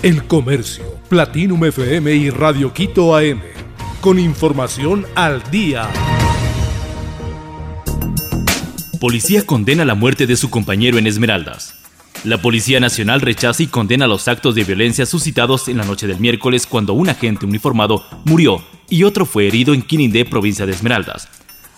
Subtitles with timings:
[0.00, 3.40] El Comercio, Platinum FM y Radio Quito AM.
[4.00, 5.88] Con información al día.
[9.00, 11.74] Policía condena la muerte de su compañero en Esmeraldas.
[12.22, 16.20] La Policía Nacional rechaza y condena los actos de violencia suscitados en la noche del
[16.20, 21.28] miércoles cuando un agente uniformado murió y otro fue herido en Quinindé, provincia de Esmeraldas.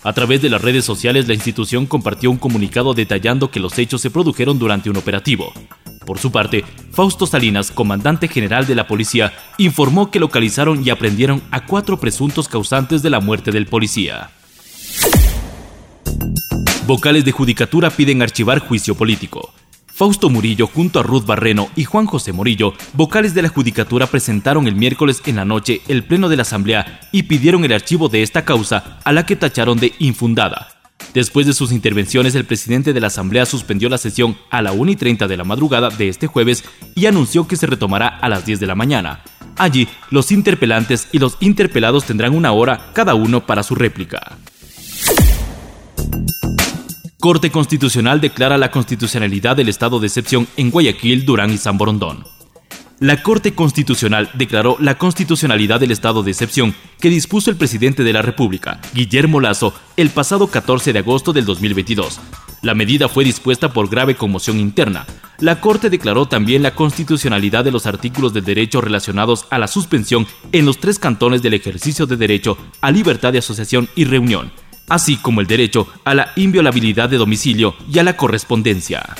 [0.03, 3.99] A través de las redes sociales, la institución compartió un comunicado detallando que los hechos
[3.99, 5.53] se produjeron durante un operativo.
[6.05, 11.41] Por su parte, Fausto Salinas, comandante general de la policía, informó que localizaron y aprendieron
[11.51, 14.31] a cuatro presuntos causantes de la muerte del policía.
[16.87, 19.53] Vocales de Judicatura piden archivar juicio político.
[19.85, 24.67] Fausto Murillo junto a Ruth Barreno y Juan José Morillo, vocales de la Judicatura, presentaron
[24.67, 28.23] el miércoles en la noche el Pleno de la Asamblea y pidieron el archivo de
[28.23, 30.70] esta causa a la que tacharon de infundada.
[31.13, 34.91] Después de sus intervenciones, el presidente de la Asamblea suspendió la sesión a la 1
[34.91, 36.63] y 30 de la madrugada de este jueves
[36.95, 39.21] y anunció que se retomará a las 10 de la mañana.
[39.57, 44.37] Allí, los interpelantes y los interpelados tendrán una hora cada uno para su réplica.
[47.19, 52.23] Corte Constitucional declara la constitucionalidad del estado de excepción en Guayaquil, Durán y San Borondón.
[53.01, 58.13] La Corte Constitucional declaró la constitucionalidad del estado de excepción que dispuso el presidente de
[58.13, 62.19] la República, Guillermo Lazo, el pasado 14 de agosto del 2022.
[62.61, 65.07] La medida fue dispuesta por grave conmoción interna.
[65.39, 70.27] La Corte declaró también la constitucionalidad de los artículos de derecho relacionados a la suspensión
[70.51, 74.51] en los tres cantones del ejercicio de derecho a libertad de asociación y reunión
[74.89, 79.15] así como el derecho a la inviolabilidad de domicilio y a la correspondencia.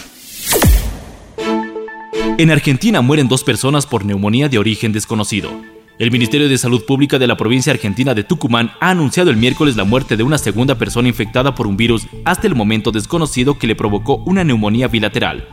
[2.42, 5.52] En Argentina mueren dos personas por neumonía de origen desconocido.
[6.00, 9.76] El Ministerio de Salud Pública de la provincia argentina de Tucumán ha anunciado el miércoles
[9.76, 13.68] la muerte de una segunda persona infectada por un virus hasta el momento desconocido que
[13.68, 15.48] le provocó una neumonía bilateral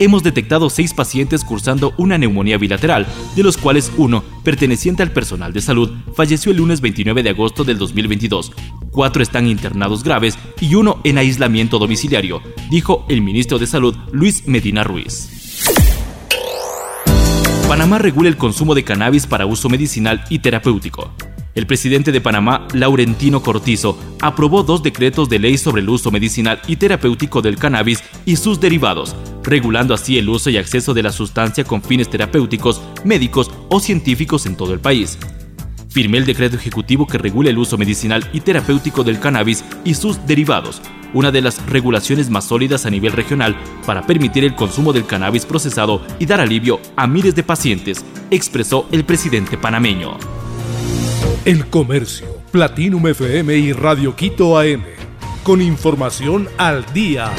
[0.00, 5.52] hemos detectado seis pacientes cursando una neumonía bilateral, de los cuales uno, perteneciente al personal
[5.52, 8.50] de salud, falleció el lunes 29 de agosto del 2022.
[8.90, 12.40] Cuatro están internados graves y uno en aislamiento domiciliario,
[12.70, 15.39] dijo el ministro de Salud Luis Medina Ruiz.
[17.70, 21.14] Panamá regula el consumo de cannabis para uso medicinal y terapéutico.
[21.54, 26.60] El presidente de Panamá, Laurentino Cortizo, aprobó dos decretos de ley sobre el uso medicinal
[26.66, 29.14] y terapéutico del cannabis y sus derivados,
[29.44, 34.46] regulando así el uso y acceso de la sustancia con fines terapéuticos, médicos o científicos
[34.46, 35.16] en todo el país.
[35.90, 40.26] Firmé el decreto ejecutivo que regula el uso medicinal y terapéutico del cannabis y sus
[40.26, 40.82] derivados,
[41.14, 43.56] una de las regulaciones más sólidas a nivel regional
[43.86, 48.86] para permitir el consumo del cannabis procesado y dar alivio a miles de pacientes, expresó
[48.92, 50.16] el presidente panameño.
[51.44, 54.84] El Comercio, Platinum FM y Radio Quito AM.
[55.42, 57.32] Con información al día.